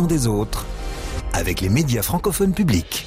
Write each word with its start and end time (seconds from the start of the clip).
des 0.00 0.26
autres 0.26 0.64
avec 1.34 1.60
les 1.60 1.68
médias 1.68 2.00
francophones 2.00 2.54
publics. 2.54 3.06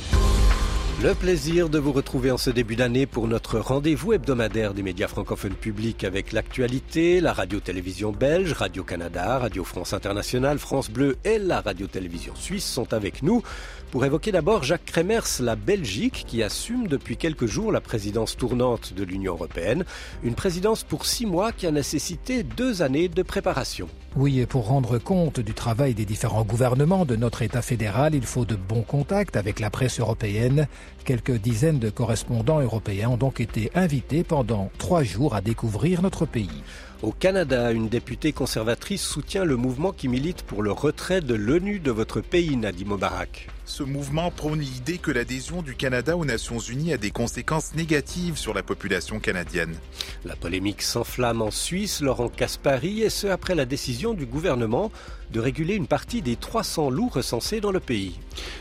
Le 1.04 1.14
plaisir 1.14 1.68
de 1.68 1.78
vous 1.78 1.92
retrouver 1.92 2.32
en 2.32 2.38
ce 2.38 2.50
début 2.50 2.78
d'année 2.78 3.06
pour 3.06 3.28
notre 3.28 3.60
rendez-vous 3.60 4.14
hebdomadaire 4.14 4.74
des 4.74 4.82
médias 4.82 5.10
francophones 5.10 5.54
publics 5.54 6.06
avec 6.06 6.32
l'actualité, 6.32 7.20
la 7.20 7.34
radio-télévision 7.34 8.14
belge, 8.14 8.54
Radio-Canada, 8.54 9.40
Radio 9.40 9.66
France 9.66 9.92
Internationale, 9.92 10.58
France 10.58 10.90
Bleu 10.90 11.18
et 11.26 11.38
la 11.38 11.60
radio-télévision 11.60 12.34
suisse 12.36 12.66
sont 12.66 12.94
avec 12.94 13.24
nous 13.24 13.44
pour 13.92 14.06
évoquer 14.06 14.32
d'abord 14.32 14.64
Jacques 14.64 14.86
Kremers, 14.86 15.42
la 15.42 15.56
Belgique 15.56 16.24
qui 16.28 16.42
assume 16.42 16.88
depuis 16.88 17.18
quelques 17.18 17.46
jours 17.46 17.72
la 17.72 17.82
présidence 17.82 18.38
tournante 18.38 18.94
de 18.94 19.04
l'Union 19.04 19.34
européenne, 19.34 19.84
une 20.24 20.36
présidence 20.36 20.84
pour 20.84 21.06
six 21.06 21.26
mois 21.26 21.52
qui 21.52 21.68
a 21.68 21.72
nécessité 21.72 22.44
deux 22.44 22.82
années 22.82 23.10
de 23.10 23.22
préparation. 23.22 23.90
Oui, 24.18 24.40
et 24.40 24.46
pour 24.46 24.68
rendre 24.68 24.98
compte 24.98 25.42
du 25.42 25.54
travail 25.54 25.94
des 25.94 26.06
différents 26.06 26.46
gouvernements 26.46 27.06
de 27.06 27.18
notre 27.18 27.42
État 27.42 27.62
fédéral, 27.62 28.16
il 28.16 28.26
faut 28.26 28.46
de 28.46 28.56
bons 28.56 28.84
contacts 28.84 29.36
avec 29.36 29.60
la 29.60 29.70
presse 29.70 30.00
européenne. 30.00 30.68
Quelques 31.06 31.40
dizaines 31.40 31.80
de 31.80 31.90
correspondants 31.90 32.60
européens 32.60 33.10
ont 33.10 33.18
donc 33.18 33.40
été 33.40 33.72
invités 33.76 34.24
pendant 34.24 34.72
trois 34.78 35.04
jours 35.04 35.36
à 35.36 35.42
découvrir 35.42 36.02
notre 36.02 36.26
pays. 36.26 36.64
Au 37.04 37.12
Canada, 37.12 37.72
une 37.72 37.90
députée 37.90 38.32
conservatrice 38.32 39.04
soutient 39.04 39.44
le 39.44 39.56
mouvement 39.56 39.92
qui 39.92 40.08
milite 40.08 40.42
pour 40.42 40.64
le 40.64 40.72
retrait 40.72 41.22
de 41.22 41.36
l'ONU 41.36 41.80
de 41.80 41.92
votre 41.92 42.22
pays, 42.22 42.58
Nadim 42.58 42.88
Mubarak. 42.88 43.50
Ce 43.68 43.82
mouvement 43.82 44.30
prône 44.30 44.60
l'idée 44.60 45.00
que 45.00 45.10
l'adhésion 45.10 45.64
du 45.64 45.76
Canada 45.76 46.16
aux 46.16 46.24
Nations 46.24 46.60
Unies 46.60 46.94
a 46.94 46.98
des 46.98 47.10
conséquences 47.10 47.74
négatives 47.74 48.38
sur 48.38 48.54
la 48.54 48.62
population 48.62 49.20
canadienne. 49.20 49.76
La 50.24 50.36
polémique 50.36 50.84
s'enflamme 50.84 51.42
en 51.42 51.50
Suisse, 51.50 52.02
Laurent 52.02 52.30
Caspary, 52.30 53.02
et 53.02 53.10
ce 53.10 53.26
après 53.26 53.56
la 53.56 53.66
décision 53.66 54.14
du 54.14 54.28
gouvernement 54.28 54.92
de 55.32 55.40
réguler 55.40 55.74
une 55.74 55.88
partie 55.88 56.22
des 56.22 56.36
300 56.36 56.92
loups 56.92 57.10
recensés 57.10 57.60
dans 57.60 57.72
le 57.72 57.80
pays. 57.80 58.20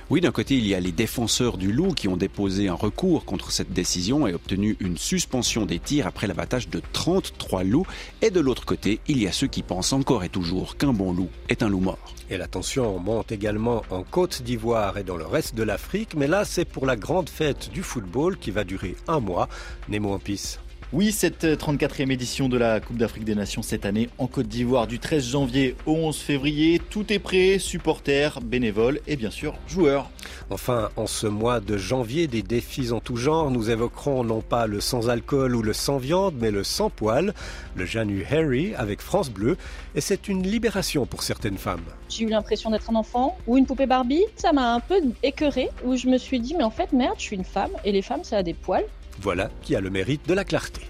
Oui, 0.09 0.23
d'un 0.23 0.33
côté, 0.33 0.57
il 0.57 0.67
y 0.67 0.75
a 0.75 0.81
les 0.81 0.93
défenseurs 0.93 1.59
du 1.59 1.71
loup 1.71 1.93
qui 1.93 2.09
ont 2.09 2.17
déposé 2.17 2.69
un 2.69 2.75
recours 2.75 3.27
contre 3.27 3.51
cette 3.51 3.73
décision 3.73 4.27
et 4.27 4.33
obtenu 4.33 4.77
une 4.81 4.97
suspension 4.97 5.67
des 5.67 5.79
tirs 5.79 6.07
après 6.07 6.27
l'abattage 6.27 6.71
de 6.71 6.81
33 6.93 7.65
loups. 7.65 7.87
Et 8.23 8.31
de 8.31 8.41
l'autre 8.41 8.65
côté, 8.65 9.01
il 9.07 9.23
y 9.23 9.27
a 9.27 9.33
ceux 9.33 9.49
qui 9.49 9.63
pensent 9.63 9.93
encore 9.93 10.25
et 10.25 10.31
toujours 10.31 10.79
qu'un 10.79 10.95
bon 10.95 11.13
loup 11.13 11.29
est 11.51 11.63
un 11.63 11.69
loup 11.69 11.81
mort. 11.81 12.15
Et 12.31 12.39
la 12.39 12.47
tension 12.47 12.99
monte 12.99 13.33
également 13.33 13.83
en 13.91 14.03
Côte 14.03 14.43
d'Ivoire 14.43 14.97
et 14.97 15.05
dans 15.05 15.17
le 15.17 15.27
reste 15.27 15.55
de 15.55 15.63
l'Afrique, 15.63 16.15
mais 16.17 16.27
là 16.27 16.45
c'est 16.45 16.65
pour 16.65 16.87
la 16.87 16.97
grande 16.97 17.29
fête 17.29 17.71
du 17.71 17.83
football 17.83 18.39
qui 18.39 18.51
va 18.51 18.65
durer 18.65 18.97
un 19.09 19.21
mois. 19.21 19.49
Nemo 19.89 20.13
en 20.13 20.19
pisse. 20.19 20.59
Oui, 20.97 21.11
cette 21.11 21.45
34e 21.45 22.13
édition 22.13 22.49
de 22.49 22.57
la 22.57 22.79
Coupe 22.79 22.99
d'Afrique 22.99 23.25
des 23.25 23.35
Nations 23.35 23.63
cette 23.63 23.85
année 23.85 24.09
en 24.17 24.29
Côte 24.29 24.47
d'Ivoire 24.47 24.87
du 24.87 25.01
13 25.01 25.27
janvier 25.27 25.75
au 25.87 25.95
11 25.95 26.17
février. 26.17 26.81
Tout 26.89 27.13
est 27.13 27.19
prêt, 27.19 27.59
supporters, 27.59 28.41
bénévoles 28.41 29.01
et 29.09 29.17
bien 29.17 29.33
sûr 29.33 29.57
joueurs. 29.67 30.09
Enfin, 30.51 30.91
en 30.95 31.09
ce 31.09 31.27
mois 31.27 31.59
de 31.59 31.77
janvier, 31.77 32.29
des 32.29 32.43
défis 32.43 32.93
en 32.93 33.01
tout 33.01 33.17
genre, 33.17 33.51
nous 33.51 33.71
évoquerons 33.71 34.23
non 34.23 34.41
pas 34.41 34.69
le 34.69 34.79
sans-alcool 34.81 35.57
ou 35.57 35.63
le 35.63 35.73
sans-viande, 35.73 36.35
mais 36.39 36.53
le 36.53 36.63
sans-poil, 36.63 37.35
le 37.75 37.85
Janu 37.87 38.25
Harry 38.31 38.73
avec 38.77 39.01
France 39.01 39.31
Bleu, 39.31 39.57
et 39.97 40.01
c'est 40.01 40.29
une 40.29 40.45
libération 40.45 41.07
pour 41.07 41.25
certaines 41.25 41.59
femmes. 41.59 41.83
J'ai 42.09 42.23
eu 42.23 42.29
l'impression 42.29 42.71
d'être 42.71 42.89
un 42.89 42.95
enfant 42.95 43.37
ou 43.49 43.59
une 43.59 43.67
poupée 43.67 43.87
Barbie, 43.87 44.23
ça 44.37 44.53
m'a 44.53 44.75
un 44.75 44.81
peu 44.81 45.01
écœuré, 45.25 45.71
où 45.85 45.97
je 45.97 46.07
me 46.07 46.19
suis 46.19 46.39
dit, 46.39 46.55
mais 46.57 46.63
en 46.63 46.71
fait, 46.71 46.93
merde, 46.93 47.17
je 47.19 47.23
suis 47.25 47.37
une 47.37 47.45
femme, 47.45 47.73
et 47.85 47.91
les 47.91 48.03
femmes, 48.03 48.23
ça 48.23 48.37
a 48.37 48.45
des 48.45 48.55
poils. 48.55 48.87
Voilà 49.21 49.51
qui 49.63 49.77
a 49.77 49.81
le 49.81 49.91
mérite 49.91 50.29
de 50.29 50.35
la 50.35 50.45
clarté. 50.45 50.83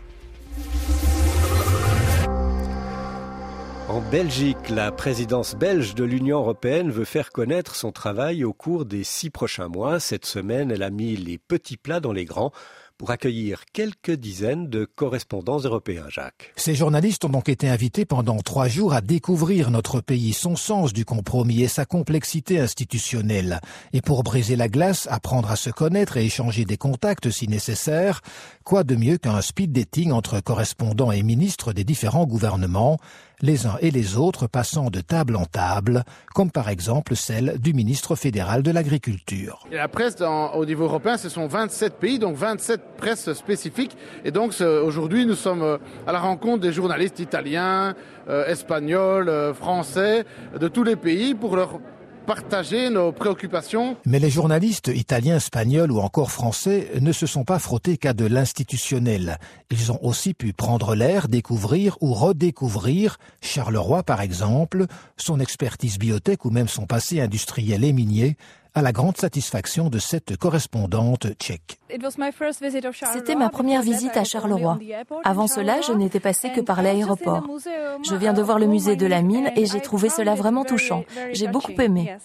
En 3.89 4.00
Belgique, 4.00 4.70
la 4.70 4.91
présidence 4.91 5.55
belge 5.55 5.94
de 5.94 6.05
l'Union 6.05 6.39
européenne 6.39 6.91
veut 6.91 7.05
faire 7.05 7.30
connaître 7.30 7.77
son 7.77 7.92
travail 7.92 8.42
au 8.42 8.52
cours 8.52 8.86
des 8.86 9.05
six 9.05 9.30
prochains 9.30 9.69
mois. 9.69 10.00
Cette 10.00 10.27
semaine, 10.27 10.70
elle 10.70 10.83
a 10.83 10.91
mis 10.91 11.17
les 11.17 11.39
petits 11.39 11.77
plats 11.77 12.01
dans 12.01 12.13
les 12.13 12.24
grands 12.24 12.51
pour 12.98 13.10
accueillir 13.10 13.64
quelques 13.72 14.12
dizaines 14.12 14.68
de 14.68 14.84
correspondants 14.84 15.58
européens, 15.58 16.06
Jacques. 16.08 16.52
Ces 16.56 16.74
journalistes 16.74 17.24
ont 17.24 17.28
donc 17.28 17.48
été 17.48 17.68
invités 17.68 18.05
pendant 18.05 18.38
trois 18.38 18.68
jours 18.68 18.94
à 18.94 19.00
découvrir 19.00 19.70
notre 19.70 20.00
pays, 20.00 20.32
son 20.32 20.56
sens 20.56 20.92
du 20.92 21.04
compromis 21.04 21.62
et 21.62 21.68
sa 21.68 21.84
complexité 21.84 22.60
institutionnelle. 22.60 23.60
Et 23.92 24.00
pour 24.00 24.22
briser 24.22 24.56
la 24.56 24.68
glace, 24.68 25.08
apprendre 25.10 25.50
à 25.50 25.56
se 25.56 25.70
connaître 25.70 26.16
et 26.16 26.24
échanger 26.24 26.64
des 26.64 26.77
contacts 26.77 27.30
si 27.30 27.48
nécessaire, 27.48 28.20
quoi 28.64 28.84
de 28.84 28.94
mieux 28.94 29.18
qu'un 29.18 29.40
speed 29.40 29.72
dating 29.72 30.12
entre 30.12 30.40
correspondants 30.40 31.12
et 31.12 31.22
ministres 31.22 31.72
des 31.72 31.84
différents 31.84 32.27
gouvernements? 32.27 32.98
Les 33.44 33.66
uns 33.66 33.77
et 33.82 33.90
les 33.90 34.16
autres 34.16 34.46
passant 34.46 34.88
de 34.88 35.02
table 35.02 35.36
en 35.36 35.44
table, 35.44 36.05
comme 36.34 36.50
par 36.50 36.70
exemple 36.70 37.14
celle 37.14 37.58
du 37.58 37.74
ministre 37.74 38.16
fédéral 38.16 38.62
de 38.62 38.70
l'Agriculture. 38.70 39.66
La 39.70 39.86
presse 39.86 40.16
au 40.22 40.64
niveau 40.64 40.84
européen, 40.84 41.18
ce 41.18 41.28
sont 41.28 41.46
27 41.46 41.94
pays, 41.98 42.18
donc 42.18 42.36
27 42.36 42.80
presses 42.96 43.34
spécifiques. 43.34 43.98
Et 44.24 44.30
donc 44.30 44.54
aujourd'hui, 44.60 45.27
nous 45.27 45.34
sommes 45.34 45.62
euh, 45.62 45.77
à 46.06 46.12
la 46.12 46.20
rencontre 46.20 46.60
des 46.60 46.72
journalistes 46.72 47.18
italiens, 47.18 47.94
euh, 48.28 48.46
espagnols, 48.46 49.28
euh, 49.28 49.52
français, 49.52 50.24
de 50.58 50.68
tous 50.68 50.83
les 50.83 50.96
pays 50.96 51.34
pour 51.34 51.54
leur 51.54 51.80
partager 52.24 52.90
nos 52.90 53.12
préoccupations. 53.12 53.96
Mais 54.05 54.18
les 54.18 54.30
journalistes 54.30 54.90
italiens, 54.95 55.36
espagnols 55.36 55.92
ou 55.92 56.01
encore 56.01 56.30
français 56.30 56.90
ne 57.01 57.12
se 57.12 57.27
sont 57.27 57.45
pas 57.45 57.58
frottés 57.58 57.96
qu'à 57.96 58.12
de 58.12 58.24
l'institutionnel. 58.24 59.39
Ils 59.70 59.92
ont 59.92 59.98
aussi 60.02 60.34
pu 60.34 60.52
prendre 60.52 60.95
l'air, 60.95 61.29
découvrir 61.29 61.96
ou 62.01 62.14
redécouvrir 62.14 63.18
Charleroi 63.40 64.02
par 64.02 64.20
exemple, 64.20 64.86
son 65.17 65.39
expertise 65.40 65.98
biotech 65.98 66.45
ou 66.45 66.51
même 66.51 66.68
son 66.68 66.86
passé 66.86 67.20
industriel 67.20 67.84
et 67.84 67.92
minier, 67.92 68.36
à 68.74 68.83
la 68.83 68.92
grande 68.92 69.17
satisfaction 69.17 69.89
de 69.89 69.98
cette 69.98 70.36
correspondante 70.36 71.29
tchèque. 71.39 71.79
C'était 73.12 73.36
ma 73.36 73.48
première 73.48 73.83
visite 73.83 74.17
à 74.17 74.24
Charleroi. 74.24 74.79
Avant 75.23 75.46
cela, 75.46 75.80
je 75.80 75.92
n'étais 75.92 76.20
passée 76.20 76.51
que 76.51 76.61
par 76.61 76.83
l'aéroport. 76.83 77.46
Je 78.05 78.17
viens 78.17 78.33
de 78.33 78.42
voir 78.42 78.58
le 78.58 78.67
musée 78.67 78.96
de 78.96 79.07
la 79.07 79.23
mine 79.23 79.51
et 79.55 79.67
j'ai 79.67 79.80
trouvé 79.80 80.08
cela 80.08 80.34
vraiment 80.34 80.64
touchant. 80.64 81.05
J'ai 81.33 81.46
beaucoup 81.46 81.73
aimé. 81.80 82.17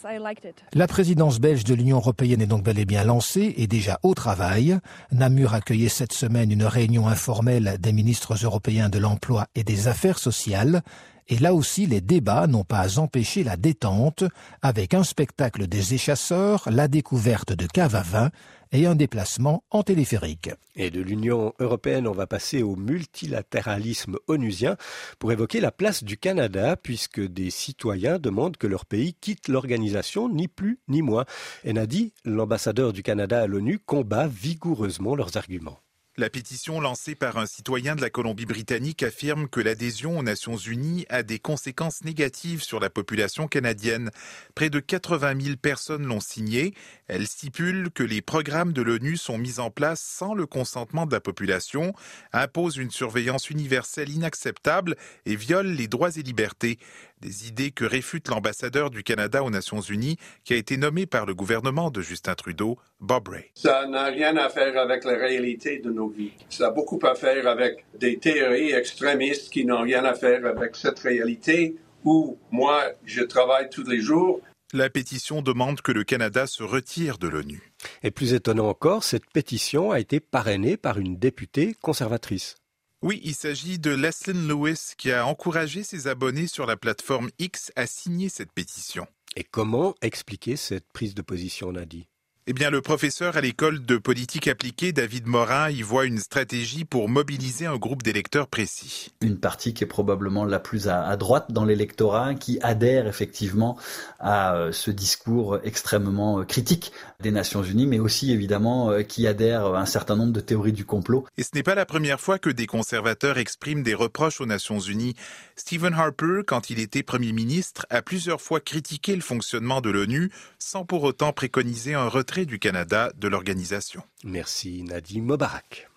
La 0.73 0.87
présidence 0.87 1.39
belge 1.39 1.63
de 1.63 1.75
l'Union 1.75 1.97
européenne 1.97 2.41
est 2.41 2.47
donc 2.47 2.63
bel 2.63 2.79
et 2.79 2.85
bien 2.85 3.03
lancée 3.03 3.53
et 3.57 3.67
déjà 3.67 3.99
au 4.01 4.15
travail. 4.15 4.79
Namur 5.11 5.53
accueillait 5.53 5.89
cette 5.89 6.13
semaine 6.13 6.51
une 6.51 6.65
réunion 6.65 7.07
informelle 7.07 7.77
des 7.79 7.93
ministres 7.93 8.35
européens 8.43 8.89
de 8.89 8.97
l'emploi 8.97 9.45
et 9.53 9.63
des 9.63 9.87
affaires 9.87 10.17
sociales 10.17 10.81
et 11.29 11.37
là 11.37 11.53
aussi, 11.53 11.85
les 11.85 12.01
débats 12.01 12.47
n'ont 12.47 12.63
pas 12.63 12.97
empêché 12.97 13.43
la 13.43 13.55
détente, 13.55 14.23
avec 14.63 14.95
un 14.95 15.03
spectacle 15.03 15.67
des 15.67 15.93
échasseurs, 15.93 16.67
la 16.71 16.87
découverte 16.87 17.53
de 17.53 17.67
caves 17.67 17.95
à 17.95 18.01
vin 18.01 18.31
et 18.71 18.87
un 18.87 18.95
déplacement 18.95 19.63
en 19.69 19.83
téléphérique. 19.83 20.49
Et 20.75 20.89
de 20.89 21.01
l'Union 21.01 21.53
européenne, 21.59 22.07
on 22.07 22.13
va 22.13 22.25
passer 22.25 22.63
au 22.63 22.75
multilatéralisme 22.75 24.17
onusien 24.27 24.75
pour 25.19 25.31
évoquer 25.31 25.59
la 25.61 25.71
place 25.71 26.03
du 26.03 26.17
Canada, 26.17 26.75
puisque 26.75 27.21
des 27.21 27.51
citoyens 27.51 28.17
demandent 28.17 28.57
que 28.57 28.67
leur 28.67 28.87
pays 28.87 29.13
quitte 29.13 29.49
l'organisation, 29.49 30.29
ni 30.29 30.47
plus 30.47 30.79
ni 30.87 31.03
moins. 31.03 31.25
Et 31.63 31.73
Nadi, 31.73 32.13
l'ambassadeur 32.25 32.91
du 32.91 33.03
Canada 33.03 33.41
à 33.41 33.47
l'ONU, 33.47 33.77
combat 33.77 34.27
vigoureusement 34.27 35.15
leurs 35.15 35.37
arguments. 35.37 35.79
La 36.19 36.29
pétition 36.29 36.81
lancée 36.81 37.15
par 37.15 37.37
un 37.37 37.45
citoyen 37.45 37.95
de 37.95 38.01
la 38.01 38.09
Colombie-Britannique 38.09 39.03
affirme 39.03 39.47
que 39.47 39.61
l'adhésion 39.61 40.19
aux 40.19 40.21
Nations 40.21 40.57
Unies 40.57 41.05
a 41.07 41.23
des 41.23 41.39
conséquences 41.39 42.03
négatives 42.03 42.61
sur 42.61 42.81
la 42.81 42.89
population 42.89 43.47
canadienne. 43.47 44.11
Près 44.53 44.69
de 44.69 44.81
80 44.81 45.39
000 45.39 45.55
personnes 45.55 46.05
l'ont 46.05 46.19
signée. 46.19 46.73
Elle 47.07 47.25
stipule 47.25 47.89
que 47.89 48.03
les 48.03 48.21
programmes 48.21 48.73
de 48.73 48.81
l'ONU 48.81 49.15
sont 49.15 49.37
mis 49.37 49.59
en 49.61 49.71
place 49.71 50.01
sans 50.01 50.33
le 50.33 50.45
consentement 50.45 51.05
de 51.05 51.13
la 51.13 51.21
population, 51.21 51.93
impose 52.33 52.75
une 52.75 52.91
surveillance 52.91 53.49
universelle 53.49 54.09
inacceptable 54.09 54.97
et 55.25 55.37
viole 55.37 55.67
les 55.67 55.87
droits 55.87 56.17
et 56.17 56.21
libertés. 56.21 56.79
Des 57.21 57.47
idées 57.47 57.71
que 57.71 57.85
réfute 57.85 58.27
l'ambassadeur 58.27 58.89
du 58.89 59.03
Canada 59.03 59.43
aux 59.43 59.49
Nations 59.49 59.81
Unies, 59.81 60.17
qui 60.43 60.53
a 60.53 60.57
été 60.57 60.75
nommé 60.75 61.05
par 61.05 61.25
le 61.25 61.33
gouvernement 61.33 61.91
de 61.91 62.01
Justin 62.01 62.35
Trudeau, 62.35 62.77
Bob 62.99 63.29
Ray. 63.29 63.51
Ça 63.55 63.87
n'a 63.87 64.05
rien 64.05 64.35
à 64.37 64.49
faire 64.49 64.77
avec 64.77 65.03
la 65.03 65.17
réalité 65.17 65.79
de 65.79 65.91
nos 65.91 66.08
vies. 66.09 66.31
Ça 66.49 66.67
a 66.67 66.71
beaucoup 66.71 66.99
à 67.03 67.15
faire 67.15 67.47
avec 67.47 67.85
des 67.99 68.17
théories 68.17 68.71
extrémistes 68.71 69.49
qui 69.49 69.65
n'ont 69.65 69.81
rien 69.81 70.05
à 70.05 70.13
faire 70.13 70.45
avec 70.45 70.75
cette 70.75 70.99
réalité 70.99 71.75
où 72.03 72.37
moi, 72.51 72.91
je 73.05 73.21
travaille 73.21 73.69
tous 73.69 73.87
les 73.87 74.01
jours. 74.01 74.41
La 74.71 74.89
pétition 74.89 75.41
demande 75.41 75.81
que 75.81 75.91
le 75.91 76.03
Canada 76.03 76.45
se 76.45 76.63
retire 76.63 77.17
de 77.17 77.27
l'ONU. 77.27 77.73
Et 78.03 78.11
plus 78.11 78.33
étonnant 78.33 78.69
encore, 78.69 79.03
cette 79.03 79.29
pétition 79.31 79.91
a 79.91 79.99
été 79.99 80.19
parrainée 80.19 80.77
par 80.77 80.99
une 80.99 81.17
députée 81.17 81.75
conservatrice. 81.81 82.55
Oui, 83.01 83.21
il 83.23 83.33
s'agit 83.33 83.79
de 83.79 83.91
Leslyn 83.91 84.47
Lewis 84.47 84.93
qui 84.97 85.11
a 85.11 85.25
encouragé 85.25 85.83
ses 85.83 86.07
abonnés 86.07 86.47
sur 86.47 86.65
la 86.65 86.75
plateforme 86.75 87.29
X 87.39 87.71
à 87.77 87.87
signer 87.87 88.27
cette 88.27 88.51
pétition. 88.51 89.07
Et 89.37 89.45
comment 89.45 89.95
expliquer 90.01 90.57
cette 90.57 90.91
prise 90.91 91.15
de 91.15 91.21
position, 91.21 91.71
Nadie 91.71 92.08
Eh 92.51 92.53
bien, 92.53 92.71
le 92.71 92.81
professeur 92.81 93.37
à 93.37 93.41
l'école 93.41 93.85
de 93.85 93.97
politique 93.97 94.47
appliquée, 94.47 94.91
David 94.91 95.27
Morin, 95.27 95.69
y 95.69 95.83
voit 95.83 96.05
une 96.05 96.17
stratégie 96.17 96.83
pour 96.83 97.07
mobiliser 97.07 97.67
un 97.67 97.77
groupe 97.77 98.01
d'électeurs 98.01 98.47
précis. 98.47 99.11
Une 99.21 99.37
partie 99.37 99.75
qui 99.75 99.83
est 99.83 99.87
probablement 99.87 100.45
la 100.45 100.57
plus 100.57 100.87
à, 100.87 101.15
droite 101.15 101.51
dans 101.51 101.63
l'électorat, 101.63 102.33
qui 102.33 102.57
adhère 102.63 103.05
effectivement 103.05 103.77
à 104.19 104.55
euh, 104.55 104.71
ce 104.71 104.89
discours 104.89 105.59
extrêmement 105.63 106.39
euh, 106.39 106.43
critique 106.43 106.91
des 107.19 107.29
Nations 107.29 107.61
Unies, 107.61 107.85
mais 107.85 107.99
aussi 107.99 108.31
évidemment 108.31 108.89
euh, 108.89 109.03
qui 109.03 109.27
adhère 109.27 109.67
à 109.67 109.79
un 109.79 109.85
certain 109.85 110.15
nombre 110.15 110.33
de 110.33 110.41
théories 110.41 110.73
du 110.73 110.85
complot. 110.85 111.27
Et 111.37 111.43
ce 111.43 111.49
n'est 111.53 111.61
pas 111.61 111.75
la 111.75 111.85
première 111.85 112.19
fois 112.19 112.39
que 112.39 112.49
des 112.49 112.65
conservateurs 112.65 113.37
expriment 113.37 113.83
des 113.83 113.93
reproches 113.93 114.41
aux 114.41 114.47
Nations 114.47 114.79
Unies. 114.79 115.13
Stephen 115.55 115.93
Harper, 115.93 116.41
quand 116.47 116.71
il 116.71 116.79
était 116.79 117.03
Premier 117.03 117.31
ministre, 117.31 117.85
a 117.91 118.01
plusieurs 118.01 118.41
fois 118.41 118.59
critiqué 118.59 119.15
le 119.15 119.21
fonctionnement 119.21 119.81
de 119.81 119.91
l'ONU 119.91 120.31
sans 120.57 120.83
pour 120.83 121.03
autant 121.03 121.31
préconiser 121.31 121.93
un 121.93 122.07
retrait 122.07 122.38
du 122.45 122.59
Canada 122.59 123.11
de 123.17 123.27
l'organisation. 123.27 124.01
Merci 124.23 124.83
Nadim 124.83 125.23
Mobarak. 125.23 125.89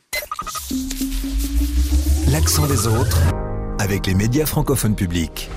L'accent 2.30 2.66
des 2.66 2.86
autres 2.86 3.20
avec 3.78 4.06
les 4.06 4.14
médias 4.14 4.46
francophones 4.46 4.96
publics. 4.96 5.50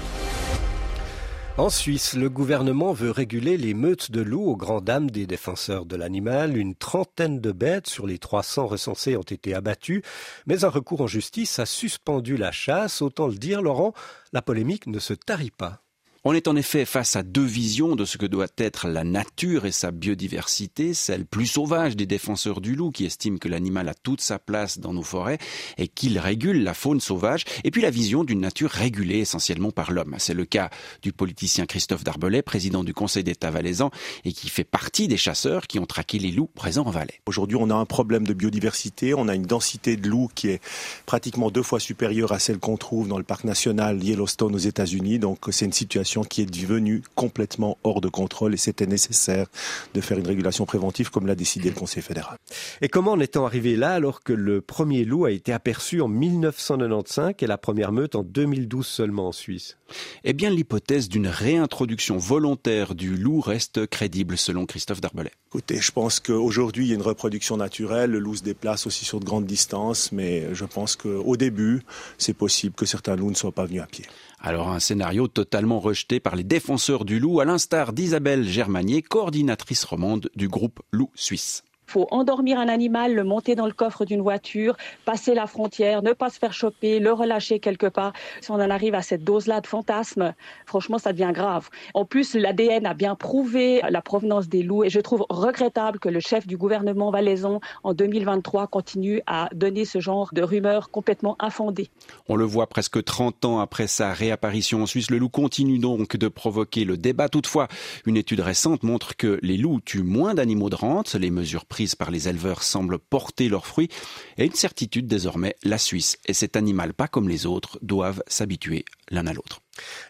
En 1.58 1.70
Suisse, 1.70 2.16
le 2.16 2.30
gouvernement 2.30 2.92
veut 2.92 3.12
réguler 3.12 3.56
les 3.56 3.74
meutes 3.74 4.12
de 4.12 4.20
loups 4.20 4.50
aux 4.50 4.58
grandes 4.58 4.84
dames 4.84 5.10
des 5.10 5.26
défenseurs 5.26 5.86
de 5.86 5.96
l'animal. 5.96 6.58
Une 6.58 6.76
trentaine 6.76 7.40
de 7.40 7.54
bêtes 7.54 7.88
sur 7.88 8.08
les 8.08 8.18
300 8.18 8.68
recensées 8.68 9.16
ont 9.16 9.22
été 9.22 9.56
abattues, 9.56 10.04
mais 10.48 10.66
un 10.66 10.70
recours 10.70 11.00
en 11.00 11.08
justice 11.08 11.60
a 11.60 11.66
suspendu 11.66 12.36
la 12.36 12.52
chasse. 12.52 13.02
Autant 13.02 13.28
le 13.28 13.36
dire, 13.36 13.62
Laurent, 13.62 13.94
la 14.34 14.42
polémique 14.42 14.88
ne 14.88 15.00
se 15.00 15.14
tarit 15.14 15.50
pas. 15.50 15.85
On 16.28 16.34
est 16.34 16.48
en 16.48 16.56
effet 16.56 16.86
face 16.86 17.16
à 17.16 17.22
deux 17.22 17.46
visions 17.46 17.96
de 17.96 18.04
ce 18.04 18.18
que 18.18 18.26
doit 18.26 18.48
être 18.58 18.88
la 18.88 19.04
nature 19.04 19.68
et 19.68 19.72
sa 19.72 19.92
biodiversité, 19.92 20.96
celle 20.96 21.24
plus 21.24 21.46
sauvage 21.46 21.96
des 21.96 22.08
défenseurs 22.08 22.62
du 22.62 22.74
loup 22.74 22.90
qui 22.90 23.06
estiment 23.06 23.38
que 23.38 23.48
l'animal 23.48 23.88
a 23.90 23.94
toute 23.94 24.22
sa 24.22 24.40
place 24.40 24.80
dans 24.80 24.92
nos 24.92 25.04
forêts 25.04 25.38
et 25.78 25.88
qu'il 25.88 26.18
régule 26.18 26.64
la 26.64 26.74
faune 26.74 27.00
sauvage, 27.00 27.44
et 27.64 27.70
puis 27.70 27.84
la 27.84 27.92
vision 27.92 28.24
d'une 28.24 28.40
nature 28.40 28.72
régulée 28.72 29.20
essentiellement 29.20 29.70
par 29.70 29.92
l'homme. 29.92 30.16
C'est 30.18 30.34
le 30.34 30.46
cas 30.46 30.72
du 31.04 31.14
politicien 31.14 31.68
Christophe 31.68 32.04
Darbelet, 32.04 32.42
président 32.42 32.84
du 32.84 32.96
Conseil 32.96 33.24
d'État 33.24 33.52
valaisan 33.52 33.92
et 34.24 34.34
qui 34.34 34.50
fait 34.50 34.64
partie 34.64 35.08
des 35.08 35.18
chasseurs 35.18 35.68
qui 35.68 35.78
ont 35.78 35.86
traqué 35.86 36.18
les 36.18 36.32
loups 36.32 36.50
présents 36.56 36.88
en 36.88 36.90
Valais. 36.90 37.22
Aujourd'hui, 37.28 37.60
on 37.62 37.70
a 37.70 37.76
un 37.76 37.86
problème 37.86 38.26
de 38.26 38.34
biodiversité, 38.34 39.14
on 39.14 39.28
a 39.28 39.36
une 39.36 39.46
densité 39.46 39.96
de 39.96 40.10
loups 40.10 40.32
qui 40.34 40.48
est 40.48 40.62
pratiquement 41.06 41.52
deux 41.52 41.62
fois 41.62 41.80
supérieure 41.80 42.32
à 42.32 42.40
celle 42.40 42.58
qu'on 42.58 42.78
trouve 42.78 43.08
dans 43.08 43.20
le 43.20 43.24
parc 43.24 43.44
national 43.44 44.04
Yellowstone 44.04 44.56
aux 44.56 44.58
États-Unis, 44.58 45.20
donc 45.20 45.46
c'est 45.52 45.66
une 45.66 45.72
situation 45.72 46.15
qui 46.24 46.42
est 46.42 46.46
devenue 46.46 47.02
complètement 47.16 47.78
hors 47.84 48.02
de 48.02 48.10
contrôle 48.10 48.54
et 48.54 48.58
c'était 48.58 48.88
nécessaire 48.88 49.48
de 49.94 50.02
faire 50.02 50.18
une 50.18 50.28
régulation 50.28 50.66
préventive 50.66 51.12
comme 51.12 51.28
l'a 51.28 51.36
décidé 51.36 51.70
le 51.70 51.76
Conseil 51.76 52.04
fédéral. 52.04 52.38
Et 52.82 52.90
comment 52.90 53.14
en 53.14 53.20
est-on 53.20 53.46
arrivé 53.46 53.76
là 53.76 53.94
alors 53.94 54.24
que 54.24 54.34
le 54.34 54.62
premier 54.62 55.06
loup 55.06 55.26
a 55.26 55.32
été 55.32 55.54
aperçu 55.54 56.02
en 56.02 56.08
1995 56.08 57.36
et 57.40 57.48
la 57.48 57.58
première 57.58 57.92
meute 57.92 58.16
en 58.16 58.24
2012 58.24 58.86
seulement 58.86 59.28
en 59.28 59.32
Suisse? 59.32 59.78
Eh 60.24 60.34
bien 60.34 60.50
l'hypothèse 60.50 61.10
d'une 61.10 61.28
réintroduction 61.28 62.18
volontaire 62.18 62.96
du 62.96 63.16
loup 63.16 63.42
reste 63.42 63.86
crédible 63.88 64.38
selon 64.38 64.66
Christophe 64.66 65.02
Darbelet. 65.02 65.32
Écoutez, 65.50 65.80
je 65.80 65.92
pense 65.92 66.20
qu'aujourd'hui 66.20 66.86
il 66.86 66.90
y 66.90 66.92
a 66.92 66.96
une 66.96 67.02
reproduction 67.02 67.58
naturelle, 67.58 68.12
le 68.12 68.20
loup 68.20 68.36
se 68.36 68.44
déplace 68.44 68.88
aussi 68.88 69.06
sur 69.06 69.20
de 69.20 69.26
grandes 69.26 69.46
distances, 69.46 70.12
mais 70.12 70.54
je 70.54 70.66
pense 70.66 70.96
qu'au 70.96 71.38
début 71.38 71.82
c'est 72.18 72.34
possible 72.34 72.76
que 72.76 72.86
certains 72.86 73.16
loups 73.16 73.30
ne 73.30 73.36
soient 73.36 73.52
pas 73.52 73.66
venus 73.66 73.82
à 73.82 73.88
pied. 73.88 74.06
Alors 74.46 74.70
un 74.70 74.80
scénario 74.80 75.28
totalement 75.28 75.80
rejeté 75.80 76.20
par 76.20 76.36
les 76.36 76.44
défenseurs 76.44 77.04
du 77.04 77.20
loup, 77.20 77.40
à 77.40 77.46
l'instar 77.46 77.94
d'Isabelle 77.94 78.48
Germanier, 78.48 79.02
coordinatrice 79.02 79.84
romande 79.84 80.30
du 80.36 80.48
groupe 80.48 80.84
Loup 80.92 81.10
Suisse 81.16 81.64
faut 81.96 82.08
endormir 82.12 82.60
un 82.60 82.68
animal, 82.68 83.16
le 83.16 83.24
monter 83.24 83.56
dans 83.56 83.68
le 83.68 83.72
coffre 83.72 84.04
d'une 84.04 84.20
voiture, 84.20 84.76
passer 85.06 85.34
la 85.34 85.48
frontière, 85.48 86.04
ne 86.04 86.12
pas 86.12 86.30
se 86.30 86.40
faire 86.40 86.52
choper, 86.52 87.00
le 87.00 87.14
relâcher 87.14 87.60
quelque 87.60 87.86
part. 87.86 88.12
Si 88.42 88.52
on 88.52 88.56
en 88.56 88.70
arrive 88.70 88.96
à 88.96 89.02
cette 89.02 89.24
dose-là 89.24 89.62
de 89.62 89.68
fantasme, 89.68 90.34
franchement, 90.66 90.98
ça 90.98 91.14
devient 91.14 91.32
grave. 91.34 91.70
En 91.94 92.04
plus, 92.04 92.36
l'ADN 92.36 92.86
a 92.86 92.94
bien 92.94 93.16
prouvé 93.16 93.82
la 93.90 94.02
provenance 94.02 94.50
des 94.50 94.62
loups 94.62 94.84
et 94.84 94.90
je 94.90 95.00
trouve 95.00 95.26
regrettable 95.30 96.00
que 96.00 96.10
le 96.10 96.20
chef 96.20 96.46
du 96.46 96.58
gouvernement 96.58 97.12
valaisan 97.12 97.62
en 97.86 97.94
2023 97.94 98.68
continue 98.68 99.22
à 99.26 99.48
donner 99.54 99.86
ce 99.86 100.02
genre 100.02 100.32
de 100.34 100.42
rumeurs 100.42 100.90
complètement 100.92 101.38
infondées. 101.40 101.90
On 102.28 102.36
le 102.36 102.44
voit 102.44 102.68
presque 102.68 103.02
30 103.02 103.46
ans 103.46 103.60
après 103.62 103.88
sa 103.88 104.12
réapparition 104.12 104.84
en 104.84 104.86
Suisse, 104.86 105.10
le 105.10 105.18
loup 105.18 105.30
continue 105.30 105.80
donc 105.80 106.18
de 106.18 106.28
provoquer 106.28 106.84
le 106.84 106.98
débat. 106.98 107.30
Toutefois, 107.30 107.70
une 108.06 108.18
étude 108.18 108.42
récente 108.42 108.84
montre 108.84 109.16
que 109.16 109.40
les 109.42 109.56
loups 109.56 109.80
tuent 109.80 110.04
moins 110.04 110.34
d'animaux 110.34 110.70
de 110.70 110.76
rente. 110.76 111.16
Les 111.16 111.32
mesures 111.32 111.64
prises 111.64 111.85
par 111.94 112.10
les 112.10 112.28
éleveurs 112.28 112.64
semblent 112.64 112.98
porter 112.98 113.50
leurs 113.50 113.68
fruits 113.68 113.90
et 114.38 114.46
une 114.46 114.54
certitude 114.56 115.06
désormais, 115.06 115.56
la 115.64 115.78
Suisse 115.78 116.18
et 116.26 116.34
cet 116.34 116.56
animal 116.56 116.96
pas 116.96 117.08
comme 117.08 117.30
les 117.30 117.46
autres 117.46 117.78
doivent 117.84 118.24
s'habituer 118.26 118.86
l'un 119.12 119.28
à 119.28 119.34
l'autre. 119.34 119.62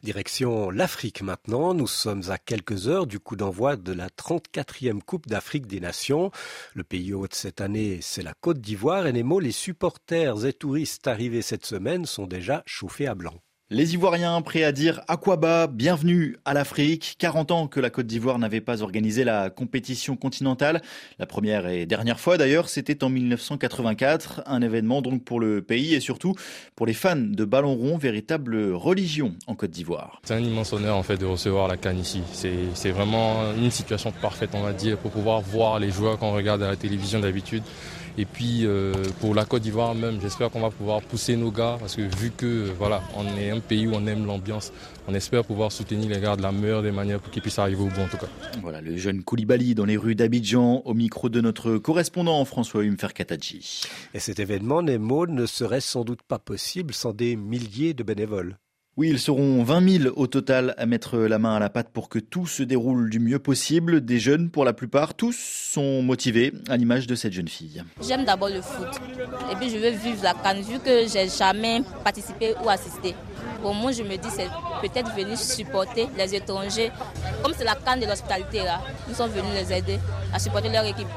Direction 0.03 0.69
l'Afrique 0.69 1.21
maintenant. 1.21 1.73
Nous 1.73 1.87
sommes 1.87 2.23
à 2.29 2.37
quelques 2.37 2.87
heures 2.87 3.07
du 3.07 3.19
coup 3.19 3.35
d'envoi 3.35 3.75
de 3.75 3.91
la 3.91 4.09
34e 4.09 5.01
Coupe 5.01 5.27
d'Afrique 5.27 5.67
des 5.67 5.79
Nations. 5.79 6.31
Le 6.73 6.83
pays 6.83 7.13
hôte 7.13 7.33
cette 7.33 7.61
année, 7.61 7.99
c'est 8.01 8.23
la 8.23 8.33
Côte 8.33 8.61
d'Ivoire. 8.61 9.07
Et 9.07 9.13
Nemo, 9.13 9.39
les 9.39 9.51
supporters 9.51 10.45
et 10.45 10.53
touristes 10.53 11.07
arrivés 11.07 11.41
cette 11.41 11.65
semaine 11.65 12.05
sont 12.05 12.27
déjà 12.27 12.63
chauffés 12.65 13.07
à 13.07 13.15
blanc. 13.15 13.41
Les 13.71 13.95
Ivoiriens 13.95 14.39
prêts 14.43 14.63
à 14.63 14.71
dire 14.71 15.01
Aquaba, 15.07 15.65
bienvenue 15.65 16.37
à 16.45 16.53
l'Afrique. 16.53 17.15
40 17.17 17.49
ans 17.49 17.67
que 17.67 17.79
la 17.79 17.89
Côte 17.89 18.05
d'Ivoire 18.05 18.37
n'avait 18.37 18.61
pas 18.61 18.83
organisé 18.83 19.23
la 19.23 19.49
compétition 19.49 20.15
continentale. 20.15 20.83
La 21.17 21.25
première 21.25 21.67
et 21.67 21.87
dernière 21.87 22.19
fois 22.19 22.37
d'ailleurs, 22.37 22.69
c'était 22.69 23.03
en 23.03 23.09
1984. 23.09 24.43
Un 24.45 24.61
événement 24.61 25.01
donc 25.01 25.23
pour 25.23 25.39
le 25.39 25.63
pays 25.63 25.95
et 25.95 25.99
surtout 25.99 26.35
pour 26.75 26.85
les 26.85 26.93
fans 26.93 27.15
de 27.15 27.43
ballon 27.43 27.73
rond, 27.73 27.97
véritable 27.97 28.71
religion 28.73 29.33
en 29.47 29.55
Côte 29.55 29.71
d'Ivoire. 29.71 30.21
C'est 30.25 30.35
un 30.35 30.41
immense 30.41 30.71
honneur 30.71 30.95
en 30.95 31.01
fait 31.01 31.17
de 31.17 31.25
recevoir 31.25 31.67
la 31.67 31.77
canne 31.77 31.97
ici. 31.97 32.21
C'est 32.75 32.91
vraiment 32.91 33.51
une 33.57 33.71
situation 33.71 34.11
parfaite 34.11 34.51
on 34.53 34.61
va 34.61 34.73
dire 34.73 34.99
pour 34.99 35.09
pouvoir 35.09 35.41
voir 35.41 35.79
les 35.79 35.89
joueurs 35.89 36.19
qu'on 36.19 36.33
regarde 36.33 36.61
à 36.61 36.67
la 36.67 36.75
télévision 36.75 37.19
d'habitude 37.19 37.63
et 38.17 38.25
puis 38.25 38.65
euh, 38.65 38.93
pour 39.19 39.35
la 39.35 39.45
Côte 39.45 39.61
d'Ivoire 39.61 39.93
même, 39.95 40.19
j'espère 40.21 40.49
qu'on 40.49 40.61
va 40.61 40.69
pouvoir 40.69 41.01
pousser 41.01 41.35
nos 41.35 41.51
gars 41.51 41.77
parce 41.79 41.95
que 41.95 42.01
vu 42.01 42.31
que 42.31 42.71
voilà, 42.77 43.01
on 43.15 43.25
est 43.37 43.51
un 43.51 43.59
pays 43.59 43.87
où 43.87 43.91
on 43.93 44.05
aime 44.07 44.25
l'ambiance, 44.25 44.71
on 45.07 45.13
espère 45.13 45.43
pouvoir 45.43 45.71
soutenir 45.71 46.09
les 46.09 46.19
gars 46.19 46.35
de 46.35 46.41
la 46.41 46.51
meilleure 46.51 46.81
des 46.81 46.91
manières 46.91 47.19
pour 47.19 47.31
qu'ils 47.31 47.41
puissent 47.41 47.59
arriver 47.59 47.81
au 47.81 47.87
bout 47.87 48.01
en 48.01 48.07
tout 48.07 48.17
cas. 48.17 48.27
Voilà 48.61 48.81
le 48.81 48.95
jeune 48.97 49.23
Koulibaly 49.23 49.75
dans 49.75 49.85
les 49.85 49.97
rues 49.97 50.15
d'Abidjan 50.15 50.81
au 50.85 50.93
micro 50.93 51.29
de 51.29 51.41
notre 51.41 51.77
correspondant 51.77 52.43
François 52.45 52.83
Humfer 52.83 53.13
Kataji. 53.13 53.83
Et 54.13 54.19
cet 54.19 54.39
événement, 54.39 54.81
Nemo, 54.81 55.27
ne 55.27 55.45
serait 55.45 55.81
sans 55.81 56.03
doute 56.03 56.21
pas 56.23 56.39
possible 56.39 56.93
sans 56.93 57.13
des 57.13 57.35
milliers 57.35 57.93
de 57.93 58.03
bénévoles. 58.03 58.57
Oui, 58.97 59.09
ils 59.09 59.19
seront 59.19 59.61
20 59.61 60.03
000 60.03 60.13
au 60.15 60.25
total 60.25 60.73
à 60.77 60.85
mettre 60.85 61.17
la 61.17 61.37
main 61.37 61.53
à 61.53 61.59
la 61.59 61.69
pâte 61.69 61.89
pour 61.91 62.07
que 62.07 62.17
tout 62.17 62.47
se 62.47 62.63
déroule 62.63 63.09
du 63.09 63.19
mieux 63.19 63.39
possible. 63.39 63.99
Des 63.99 64.19
jeunes 64.19 64.49
pour 64.49 64.63
la 64.63 64.71
plupart, 64.71 65.15
tous 65.15 65.35
sont 65.35 66.01
motivés 66.01 66.53
à 66.69 66.77
l'image 66.77 67.05
de 67.05 67.13
cette 67.13 67.33
jeune 67.33 67.49
fille. 67.49 67.83
J'aime 68.07 68.23
d'abord 68.23 68.47
le 68.47 68.61
foot 68.61 68.87
et 69.51 69.55
puis 69.57 69.69
je 69.69 69.75
veux 69.75 69.89
vivre 69.89 70.23
la 70.23 70.33
canne 70.33 70.61
vu 70.61 70.79
que 70.79 71.09
j'ai 71.11 71.27
jamais 71.27 71.81
participé 72.05 72.53
ou 72.63 72.69
assisté. 72.69 73.15
Pour 73.61 73.73
moi, 73.73 73.91
je 73.91 74.01
me 74.01 74.15
dis 74.15 74.29
c'est 74.29 74.47
peut-être 74.81 75.13
venir 75.13 75.37
supporter 75.37 76.07
les 76.17 76.33
étrangers. 76.33 76.89
Comme 77.43 77.53
c'est 77.57 77.65
la 77.65 77.75
canne 77.75 77.99
de 77.99 78.05
l'hospitalité 78.05 78.59
là, 78.59 78.79
nous 79.09 79.13
sommes 79.13 79.31
venus 79.31 79.51
les 79.55 79.73
aider 79.77 79.99
à 80.33 80.39
supporter 80.39 80.69
leur 80.69 80.85
équipe. 80.85 81.07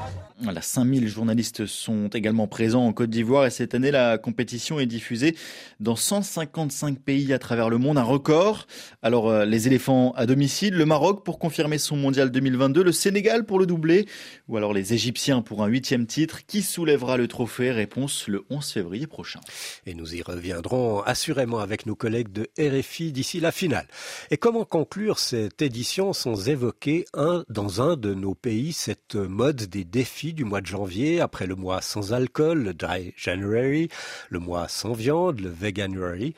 Voilà, 0.41 0.61
5000 0.61 1.09
journalistes 1.09 1.65
sont 1.65 2.07
également 2.07 2.47
présents 2.47 2.85
en 2.85 2.93
Côte 2.93 3.09
d'Ivoire 3.09 3.45
et 3.45 3.49
cette 3.49 3.75
année, 3.75 3.91
la 3.91 4.17
compétition 4.17 4.79
est 4.79 4.85
diffusée 4.85 5.35
dans 5.81 5.97
155 5.97 6.97
pays 6.97 7.33
à 7.33 7.39
travers 7.39 7.69
le 7.69 7.77
monde, 7.77 7.97
un 7.97 8.03
record. 8.03 8.65
Alors, 9.01 9.29
euh, 9.29 9.43
les 9.43 9.67
éléphants 9.67 10.13
à 10.15 10.25
domicile, 10.25 10.75
le 10.75 10.85
Maroc 10.85 11.25
pour 11.25 11.39
confirmer 11.39 11.77
son 11.77 11.97
mondial 11.97 12.31
2022, 12.31 12.83
le 12.83 12.93
Sénégal 12.93 13.45
pour 13.45 13.59
le 13.59 13.65
doubler, 13.65 14.05
ou 14.47 14.55
alors 14.55 14.71
les 14.71 14.93
Égyptiens 14.93 15.41
pour 15.41 15.61
un 15.61 15.67
huitième 15.67 16.05
titre. 16.05 16.45
Qui 16.45 16.61
soulèvera 16.61 17.17
le 17.17 17.27
trophée? 17.27 17.71
Réponse 17.71 18.29
le 18.29 18.45
11 18.49 18.65
février 18.65 19.07
prochain. 19.07 19.41
Et 19.85 19.93
nous 19.93 20.15
y 20.15 20.21
reviendrons 20.21 21.01
assurément 21.01 21.59
avec 21.59 21.85
nos 21.85 21.95
collègues 21.95 22.31
de 22.31 22.47
RFI 22.57 23.11
d'ici 23.11 23.41
la 23.41 23.51
finale. 23.51 23.87
Et 24.31 24.37
comment 24.37 24.63
conclure 24.63 25.19
cette 25.19 25.61
édition 25.61 26.13
sans 26.13 26.47
évoquer 26.47 27.03
un, 27.13 27.43
dans 27.49 27.81
un 27.81 27.97
de 27.97 28.13
nos 28.13 28.35
pays 28.35 28.71
cette 28.71 29.15
mode 29.15 29.63
des 29.63 29.83
défis 29.83 30.28
du 30.33 30.43
mois 30.45 30.61
de 30.61 30.67
janvier, 30.67 31.21
après 31.21 31.47
le 31.47 31.55
mois 31.55 31.81
sans 31.81 32.13
alcool, 32.13 32.63
le 32.63 32.73
Dry 32.73 33.13
January, 33.15 33.89
le 34.29 34.39
mois 34.39 34.67
sans 34.67 34.93
viande, 34.93 35.39
le 35.39 35.49
Veganuary, 35.49 36.35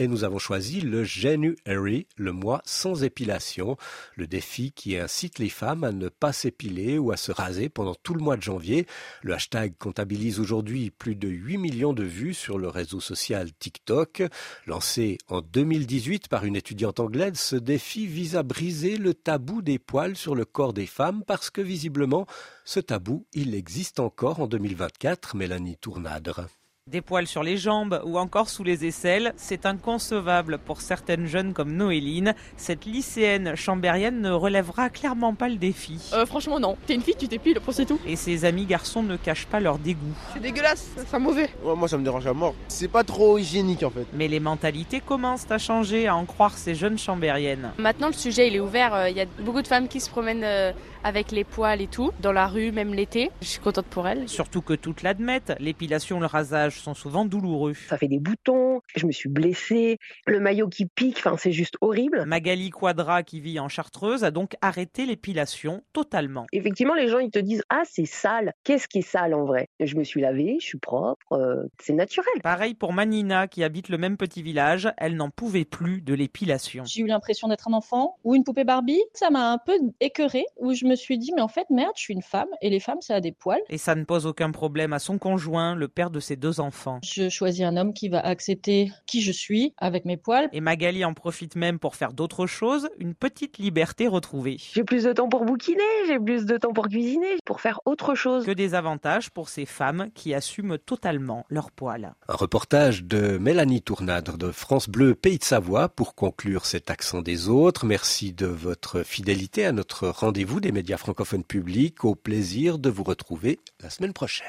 et 0.00 0.08
nous 0.08 0.24
avons 0.24 0.38
choisi 0.38 0.80
le 0.80 1.04
January, 1.04 2.06
le 2.16 2.32
mois 2.32 2.62
sans 2.64 3.04
épilation, 3.04 3.76
le 4.16 4.26
défi 4.26 4.72
qui 4.72 4.96
incite 4.96 5.38
les 5.38 5.50
femmes 5.50 5.84
à 5.84 5.92
ne 5.92 6.08
pas 6.08 6.32
s'épiler 6.32 6.96
ou 6.96 7.12
à 7.12 7.18
se 7.18 7.30
raser 7.30 7.68
pendant 7.68 7.94
tout 7.94 8.14
le 8.14 8.22
mois 8.22 8.38
de 8.38 8.42
janvier. 8.42 8.86
Le 9.20 9.34
hashtag 9.34 9.74
comptabilise 9.78 10.40
aujourd'hui 10.40 10.90
plus 10.90 11.16
de 11.16 11.28
8 11.28 11.58
millions 11.58 11.92
de 11.92 12.02
vues 12.02 12.32
sur 12.32 12.56
le 12.56 12.68
réseau 12.68 12.98
social 12.98 13.52
TikTok. 13.52 14.22
Lancé 14.66 15.18
en 15.28 15.42
2018 15.42 16.28
par 16.28 16.46
une 16.46 16.56
étudiante 16.56 16.98
anglaise, 16.98 17.38
ce 17.38 17.56
défi 17.56 18.06
vise 18.06 18.36
à 18.36 18.42
briser 18.42 18.96
le 18.96 19.12
tabou 19.12 19.60
des 19.60 19.78
poils 19.78 20.16
sur 20.16 20.34
le 20.34 20.46
corps 20.46 20.72
des 20.72 20.86
femmes 20.86 21.24
parce 21.26 21.50
que 21.50 21.60
visiblement, 21.60 22.24
ce 22.64 22.80
tabou, 22.80 23.26
il 23.34 23.54
existe 23.54 24.00
encore 24.00 24.40
en 24.40 24.46
2024, 24.46 25.36
Mélanie 25.36 25.76
Tournadre. 25.76 26.46
Des 26.90 27.02
poils 27.02 27.28
sur 27.28 27.44
les 27.44 27.56
jambes 27.56 28.02
ou 28.04 28.18
encore 28.18 28.48
sous 28.48 28.64
les 28.64 28.84
aisselles, 28.84 29.32
c'est 29.36 29.64
inconcevable 29.64 30.58
pour 30.58 30.80
certaines 30.80 31.26
jeunes 31.26 31.52
comme 31.52 31.72
Noéline. 31.72 32.34
Cette 32.56 32.84
lycéenne 32.84 33.54
chambérienne 33.54 34.20
ne 34.20 34.32
relèvera 34.32 34.90
clairement 34.90 35.34
pas 35.34 35.48
le 35.48 35.54
défi. 35.54 36.00
Euh, 36.12 36.26
franchement 36.26 36.58
non, 36.58 36.76
t'es 36.88 36.96
une 36.96 37.02
fille, 37.02 37.14
tu 37.16 37.28
t'épiles, 37.28 37.60
pour 37.60 37.74
c'est 37.74 37.84
tout. 37.86 38.00
Et 38.08 38.16
ses 38.16 38.44
amis 38.44 38.64
garçons 38.64 39.04
ne 39.04 39.16
cachent 39.16 39.46
pas 39.46 39.60
leur 39.60 39.78
dégoût. 39.78 40.16
C'est 40.32 40.40
dégueulasse, 40.40 40.90
c'est 40.96 41.18
mauvais. 41.20 41.48
moi 41.62 41.86
ça 41.86 41.96
me 41.96 42.02
dérange 42.02 42.26
à 42.26 42.32
mort. 42.32 42.56
C'est 42.66 42.88
pas 42.88 43.04
trop 43.04 43.38
hygiénique 43.38 43.84
en 43.84 43.90
fait. 43.90 44.06
Mais 44.12 44.26
les 44.26 44.40
mentalités 44.40 44.98
commencent 44.98 45.48
à 45.48 45.58
changer, 45.58 46.08
à 46.08 46.16
en 46.16 46.24
croire 46.24 46.58
ces 46.58 46.74
jeunes 46.74 46.98
chambériennes. 46.98 47.70
Maintenant 47.78 48.08
le 48.08 48.14
sujet 48.14 48.48
il 48.48 48.56
est 48.56 48.60
ouvert, 48.60 48.94
euh, 48.94 49.08
il 49.08 49.16
y 49.16 49.20
a 49.20 49.26
beaucoup 49.38 49.62
de 49.62 49.68
femmes 49.68 49.86
qui 49.86 50.00
se 50.00 50.10
promènent 50.10 50.42
euh, 50.42 50.72
avec 51.04 51.32
les 51.32 51.44
poils 51.44 51.80
et 51.80 51.86
tout, 51.86 52.10
dans 52.20 52.32
la 52.32 52.46
rue, 52.46 52.72
même 52.72 52.94
l'été. 52.94 53.30
Je 53.40 53.46
suis 53.46 53.60
contente 53.60 53.86
pour 53.86 54.06
elles. 54.08 54.28
Surtout 54.28 54.62
que 54.62 54.74
toutes 54.74 55.02
l'admettent, 55.02 55.54
l'épilation, 55.58 56.20
le 56.20 56.26
rasage 56.26 56.80
sont 56.80 56.94
souvent 56.94 57.24
douloureux. 57.24 57.74
Ça 57.88 57.96
fait 57.96 58.08
des 58.08 58.18
boutons, 58.18 58.80
je 58.94 59.06
me 59.06 59.12
suis 59.12 59.28
blessée, 59.28 59.98
le 60.26 60.40
maillot 60.40 60.68
qui 60.68 60.86
pique, 60.86 61.18
enfin 61.18 61.36
c'est 61.38 61.52
juste 61.52 61.76
horrible. 61.80 62.24
Magali 62.26 62.70
Quadra, 62.70 63.22
qui 63.22 63.40
vit 63.40 63.58
en 63.60 63.68
Chartreuse, 63.68 64.24
a 64.24 64.30
donc 64.30 64.56
arrêté 64.60 65.06
l'épilation 65.06 65.82
totalement. 65.92 66.46
Effectivement, 66.52 66.94
les 66.94 67.08
gens 67.08 67.18
ils 67.18 67.30
te 67.30 67.38
disent 67.38 67.62
ah 67.70 67.82
c'est 67.88 68.06
sale. 68.06 68.52
Qu'est-ce 68.64 68.88
qui 68.88 68.98
est 68.98 69.02
sale 69.02 69.34
en 69.34 69.44
vrai? 69.44 69.68
Je 69.80 69.96
me 69.96 70.04
suis 70.04 70.20
lavée, 70.20 70.56
je 70.60 70.66
suis 70.66 70.78
propre, 70.78 71.32
euh, 71.32 71.64
c'est 71.80 71.94
naturel. 71.94 72.40
Pareil 72.42 72.74
pour 72.74 72.92
Manina 72.92 73.48
qui 73.48 73.64
habite 73.64 73.88
le 73.88 73.98
même 73.98 74.16
petit 74.16 74.42
village, 74.42 74.92
elle 74.96 75.16
n'en 75.16 75.30
pouvait 75.30 75.64
plus 75.64 76.02
de 76.02 76.14
l'épilation. 76.14 76.84
J'ai 76.84 77.02
eu 77.02 77.06
l'impression 77.06 77.48
d'être 77.48 77.68
un 77.68 77.72
enfant 77.72 78.16
ou 78.24 78.34
une 78.34 78.44
poupée 78.44 78.64
Barbie. 78.64 79.02
Ça 79.14 79.30
m'a 79.30 79.52
un 79.52 79.58
peu 79.58 79.72
écœurée 80.00 80.46
où 80.56 80.72
je 80.72 80.84
me 80.90 80.96
suis 80.96 81.18
dit 81.18 81.30
mais 81.34 81.42
en 81.42 81.48
fait 81.48 81.70
merde, 81.70 81.92
je 81.96 82.02
suis 82.02 82.14
une 82.14 82.22
femme 82.22 82.48
et 82.60 82.68
les 82.68 82.80
femmes 82.80 83.00
ça 83.00 83.14
a 83.16 83.20
des 83.20 83.32
poils. 83.32 83.60
Et 83.68 83.78
ça 83.78 83.94
ne 83.94 84.04
pose 84.04 84.26
aucun 84.26 84.50
problème 84.50 84.92
à 84.92 84.98
son 84.98 85.18
conjoint, 85.18 85.74
le 85.74 85.88
père 85.88 86.10
de 86.10 86.20
ses 86.20 86.36
deux 86.36 86.60
enfants. 86.60 86.98
Je 87.04 87.28
choisis 87.28 87.64
un 87.64 87.76
homme 87.76 87.94
qui 87.94 88.08
va 88.08 88.20
accepter 88.20 88.90
qui 89.06 89.22
je 89.22 89.32
suis 89.32 89.72
avec 89.78 90.04
mes 90.04 90.16
poils. 90.16 90.48
Et 90.52 90.60
Magali 90.60 91.04
en 91.04 91.14
profite 91.14 91.56
même 91.56 91.78
pour 91.78 91.94
faire 91.94 92.12
d'autres 92.12 92.46
choses, 92.46 92.88
une 92.98 93.14
petite 93.14 93.58
liberté 93.58 94.08
retrouvée. 94.08 94.56
J'ai 94.58 94.84
plus 94.84 95.04
de 95.04 95.12
temps 95.12 95.28
pour 95.28 95.44
bouquiner, 95.44 95.82
j'ai 96.08 96.18
plus 96.18 96.44
de 96.44 96.56
temps 96.56 96.72
pour 96.72 96.88
cuisiner, 96.88 97.36
pour 97.44 97.60
faire 97.60 97.80
autre 97.84 98.14
chose. 98.14 98.44
Que 98.44 98.50
des 98.50 98.74
avantages 98.74 99.30
pour 99.30 99.48
ces 99.48 99.66
femmes 99.66 100.10
qui 100.14 100.34
assument 100.34 100.78
totalement 100.78 101.44
leurs 101.48 101.70
poils. 101.70 102.14
Un 102.28 102.34
reportage 102.34 103.04
de 103.04 103.38
Mélanie 103.38 103.82
Tournadre 103.82 104.38
de 104.38 104.50
France 104.50 104.88
Bleu 104.88 105.14
Pays 105.14 105.38
de 105.38 105.44
Savoie 105.44 105.88
pour 105.88 106.14
conclure 106.14 106.66
cet 106.66 106.90
accent 106.90 107.22
des 107.22 107.48
autres. 107.48 107.86
Merci 107.86 108.32
de 108.32 108.46
votre 108.46 109.02
fidélité 109.02 109.64
à 109.66 109.72
notre 109.72 110.08
rendez-vous 110.08 110.60
des 110.60 110.72
médias 110.80 110.96
francophones 110.96 111.44
publics. 111.44 112.06
Au 112.06 112.14
plaisir 112.14 112.78
de 112.78 112.88
vous 112.88 113.04
retrouver 113.04 113.60
la 113.82 113.90
semaine 113.90 114.14
prochaine. 114.14 114.46